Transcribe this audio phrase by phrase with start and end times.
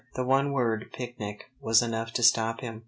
[0.15, 2.79] The one word, picnic, was enough to stop him.